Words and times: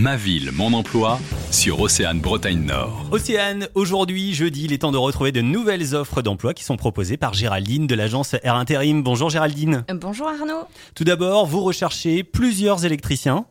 Ma 0.00 0.16
ville, 0.16 0.50
mon 0.52 0.72
emploi 0.72 1.18
sur 1.50 1.78
Océane 1.78 2.20
Bretagne 2.20 2.64
Nord. 2.64 3.04
Océane, 3.10 3.68
aujourd'hui, 3.74 4.32
jeudi, 4.32 4.64
il 4.64 4.72
est 4.72 4.78
temps 4.78 4.92
de 4.92 4.96
retrouver 4.96 5.30
de 5.30 5.42
nouvelles 5.42 5.94
offres 5.94 6.22
d'emploi 6.22 6.54
qui 6.54 6.64
sont 6.64 6.78
proposées 6.78 7.18
par 7.18 7.34
Géraldine 7.34 7.86
de 7.86 7.94
l'agence 7.94 8.34
Air 8.42 8.54
Intérim. 8.54 9.02
Bonjour 9.02 9.28
Géraldine. 9.28 9.84
Bonjour 9.94 10.26
Arnaud. 10.26 10.62
Tout 10.94 11.04
d'abord, 11.04 11.44
vous 11.44 11.60
recherchez 11.60 12.24
plusieurs 12.24 12.86
électriciens. 12.86 13.44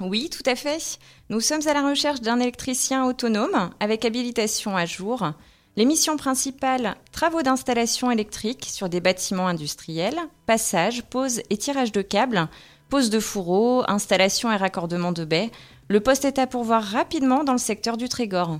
Oui, 0.00 0.28
tout 0.28 0.42
à 0.44 0.54
fait. 0.54 0.98
Nous 1.30 1.40
sommes 1.40 1.66
à 1.66 1.72
la 1.72 1.88
recherche 1.88 2.20
d'un 2.20 2.40
électricien 2.40 3.06
autonome 3.06 3.70
avec 3.80 4.04
habilitation 4.04 4.76
à 4.76 4.84
jour. 4.84 5.30
Les 5.76 5.86
missions 5.86 6.18
principales, 6.18 6.96
travaux 7.10 7.40
d'installation 7.40 8.10
électrique 8.10 8.66
sur 8.70 8.90
des 8.90 9.00
bâtiments 9.00 9.48
industriels, 9.48 10.20
passage, 10.44 11.04
pose 11.04 11.40
et 11.48 11.56
tirage 11.56 11.92
de 11.92 12.02
câbles, 12.02 12.50
pose 12.90 13.08
de 13.08 13.20
fourreaux, 13.20 13.82
installation 13.88 14.52
et 14.52 14.56
raccordement 14.56 15.12
de 15.12 15.24
baies. 15.24 15.50
Le 15.88 16.00
poste 16.00 16.26
est 16.26 16.38
à 16.38 16.46
pourvoir 16.46 16.82
rapidement 16.82 17.44
dans 17.44 17.52
le 17.52 17.58
secteur 17.58 17.96
du 17.96 18.10
Trégor. 18.10 18.58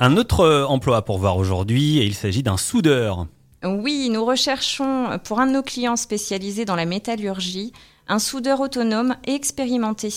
Un 0.00 0.16
autre 0.16 0.40
euh, 0.40 0.66
emploi 0.66 0.96
à 0.96 1.02
pourvoir 1.02 1.36
aujourd'hui, 1.36 1.98
et 1.98 2.04
il 2.04 2.14
s'agit 2.14 2.42
d'un 2.42 2.56
soudeur. 2.56 3.26
Oui, 3.64 4.08
nous 4.10 4.24
recherchons 4.24 5.18
pour 5.24 5.40
un 5.40 5.46
de 5.46 5.52
nos 5.52 5.62
clients 5.62 5.96
spécialisés 5.96 6.64
dans 6.64 6.76
la 6.76 6.84
métallurgie 6.84 7.72
un 8.08 8.18
soudeur 8.18 8.60
autonome 8.60 9.16
et 9.26 9.34
expérimenté. 9.34 10.12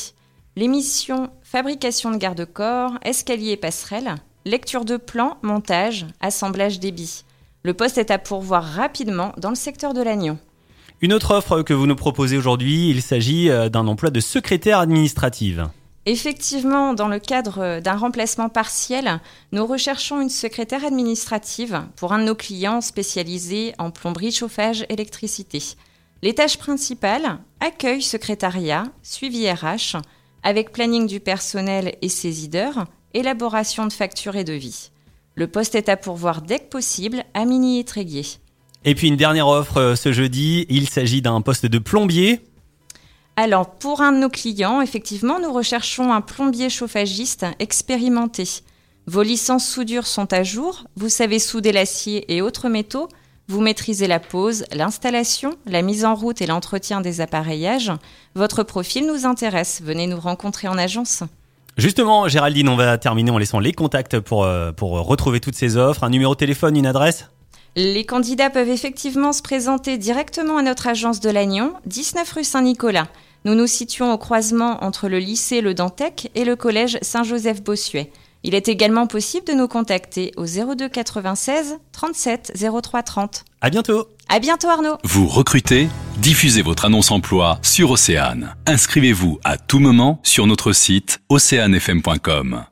Les 0.55 0.67
missions 0.67 1.29
fabrication 1.43 2.11
de 2.11 2.17
garde-corps, 2.17 2.93
escalier 3.03 3.51
et 3.51 3.57
passerelle, 3.57 4.15
lecture 4.45 4.85
de 4.85 4.97
plans, 4.97 5.37
montage, 5.41 6.05
assemblage 6.21 6.79
débit. 6.79 7.23
Le 7.63 7.73
poste 7.73 7.97
est 7.97 8.11
à 8.11 8.17
pourvoir 8.17 8.63
rapidement 8.63 9.33
dans 9.37 9.49
le 9.49 9.55
secteur 9.55 9.93
de 9.93 10.01
l'Agnon. 10.01 10.37
Une 11.03 11.13
autre 11.13 11.33
offre 11.33 11.63
que 11.63 11.73
vous 11.73 11.87
nous 11.87 11.95
proposez 11.95 12.37
aujourd'hui, 12.37 12.91
il 12.91 13.01
s'agit 13.01 13.49
euh, 13.49 13.69
d'un 13.69 13.87
emploi 13.87 14.11
de 14.11 14.19
secrétaire 14.19 14.77
administrative. 14.77 15.67
Effectivement, 16.05 16.93
dans 16.93 17.07
le 17.07 17.17
cadre 17.17 17.79
d'un 17.79 17.95
remplacement 17.95 18.49
partiel, 18.49 19.19
nous 19.51 19.65
recherchons 19.65 20.21
une 20.21 20.29
secrétaire 20.29 20.85
administrative 20.85 21.81
pour 21.95 22.13
un 22.13 22.19
de 22.19 22.25
nos 22.25 22.35
clients 22.35 22.81
spécialisés 22.81 23.73
en 23.79 23.89
plomberie, 23.89 24.31
chauffage, 24.31 24.85
électricité. 24.89 25.63
Les 26.21 26.35
tâches 26.35 26.59
principales, 26.59 27.39
accueil, 27.59 28.03
secrétariat, 28.03 28.83
suivi 29.01 29.49
RH, 29.49 29.97
avec 30.43 30.71
planning 30.71 31.07
du 31.07 31.19
personnel 31.19 31.95
et 32.03 32.09
saisie 32.09 32.49
d'heures, 32.49 32.85
élaboration 33.15 33.87
de 33.87 33.93
factures 33.93 34.35
et 34.35 34.43
devis. 34.43 34.91
Le 35.33 35.47
poste 35.47 35.73
est 35.73 35.89
à 35.89 35.97
pourvoir 35.97 36.43
dès 36.43 36.59
que 36.59 36.69
possible 36.69 37.23
à 37.33 37.45
Mini 37.45 37.79
et 37.79 37.85
Tréguier. 37.85 38.25
Et 38.83 38.95
puis 38.95 39.07
une 39.07 39.15
dernière 39.15 39.47
offre 39.47 39.77
euh, 39.77 39.95
ce 39.95 40.11
jeudi, 40.11 40.65
il 40.69 40.89
s'agit 40.89 41.21
d'un 41.21 41.41
poste 41.41 41.65
de 41.65 41.77
plombier. 41.77 42.41
Alors, 43.35 43.69
pour 43.69 44.01
un 44.01 44.11
de 44.11 44.17
nos 44.17 44.29
clients, 44.29 44.81
effectivement, 44.81 45.39
nous 45.39 45.53
recherchons 45.53 46.11
un 46.11 46.21
plombier 46.21 46.69
chauffagiste 46.69 47.45
expérimenté. 47.59 48.43
Vos 49.07 49.23
licences 49.23 49.67
soudure 49.67 50.05
sont 50.05 50.31
à 50.33 50.43
jour, 50.43 50.83
vous 50.95 51.09
savez 51.09 51.39
souder 51.39 51.71
l'acier 51.71 52.25
et 52.33 52.41
autres 52.41 52.69
métaux, 52.69 53.07
vous 53.47 53.61
maîtrisez 53.61 54.07
la 54.07 54.19
pose, 54.19 54.63
l'installation, 54.73 55.55
la 55.65 55.81
mise 55.81 56.05
en 56.05 56.13
route 56.15 56.41
et 56.41 56.47
l'entretien 56.47 57.01
des 57.01 57.19
appareillages. 57.21 57.91
Votre 58.35 58.63
profil 58.63 59.07
nous 59.07 59.25
intéresse, 59.25 59.81
venez 59.83 60.07
nous 60.07 60.19
rencontrer 60.19 60.67
en 60.67 60.77
agence. 60.77 61.23
Justement, 61.77 62.27
Géraldine, 62.27 62.69
on 62.69 62.75
va 62.75 62.97
terminer 62.97 63.31
en 63.31 63.37
laissant 63.37 63.59
les 63.59 63.73
contacts 63.73 64.19
pour, 64.19 64.43
euh, 64.43 64.71
pour 64.71 64.91
retrouver 64.91 65.39
toutes 65.39 65.55
ces 65.55 65.77
offres. 65.77 66.03
Un 66.03 66.09
numéro 66.09 66.33
de 66.33 66.39
téléphone, 66.39 66.75
une 66.77 66.85
adresse? 66.85 67.29
Les 67.75 68.03
candidats 68.03 68.49
peuvent 68.49 68.69
effectivement 68.69 69.31
se 69.31 69.41
présenter 69.41 69.97
directement 69.97 70.57
à 70.57 70.61
notre 70.61 70.87
agence 70.87 71.21
de 71.21 71.29
Lannion, 71.29 71.73
19 71.85 72.29
rue 72.33 72.43
Saint-Nicolas. 72.43 73.07
Nous 73.45 73.55
nous 73.55 73.67
situons 73.67 74.11
au 74.11 74.17
croisement 74.17 74.83
entre 74.83 75.07
le 75.07 75.19
lycée 75.19 75.61
Le 75.61 75.73
Dantec 75.73 76.29
et 76.35 76.43
le 76.43 76.57
collège 76.57 76.99
Saint-Joseph-Bossuet. 77.01 78.11
Il 78.43 78.55
est 78.55 78.67
également 78.67 79.07
possible 79.07 79.45
de 79.45 79.53
nous 79.53 79.67
contacter 79.67 80.31
au 80.35 80.45
02 80.45 80.89
96 80.89 81.77
37 81.93 82.53
03 82.81 83.03
30. 83.03 83.45
À 83.61 83.69
bientôt. 83.69 84.07
À 84.27 84.39
bientôt 84.39 84.67
Arnaud. 84.67 84.97
Vous 85.03 85.27
recrutez 85.27 85.87
Diffusez 86.17 86.61
votre 86.61 86.85
annonce 86.85 87.11
emploi 87.11 87.59
sur 87.61 87.91
Océane. 87.91 88.55
Inscrivez-vous 88.65 89.39
à 89.43 89.57
tout 89.57 89.79
moment 89.79 90.19
sur 90.23 90.45
notre 90.45 90.73
site 90.73 91.21
oceanefm.com. 91.29 92.65